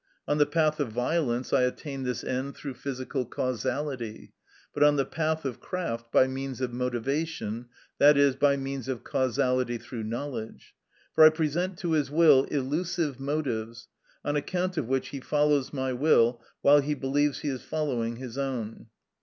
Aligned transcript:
On 0.27 0.39
the 0.39 0.47
path 0.47 0.79
of 0.79 0.91
violence 0.91 1.53
I 1.53 1.61
attain 1.61 2.01
this 2.01 2.23
end 2.23 2.55
through 2.55 2.73
physical 2.73 3.23
causality, 3.23 4.33
but 4.73 4.81
on 4.81 4.95
the 4.95 5.05
path 5.05 5.45
of 5.45 5.59
craft 5.59 6.11
by 6.11 6.25
means 6.25 6.59
of 6.59 6.73
motivation, 6.73 7.67
i.e., 8.01 8.31
by 8.31 8.57
means 8.57 8.87
of 8.87 9.03
causality 9.03 9.77
through 9.77 10.01
knowledge; 10.01 10.73
for 11.13 11.23
I 11.23 11.29
present 11.29 11.77
to 11.81 11.91
his 11.91 12.09
will 12.09 12.45
illusive 12.45 13.19
motives, 13.19 13.89
on 14.25 14.35
account 14.35 14.75
of 14.75 14.87
which 14.87 15.09
he 15.09 15.19
follows 15.19 15.71
my 15.71 15.93
will, 15.93 16.41
while 16.63 16.81
he 16.81 16.95
believes 16.95 17.41
he 17.41 17.49
is 17.49 17.61
following 17.61 18.15
his 18.15 18.39
own. 18.39 18.87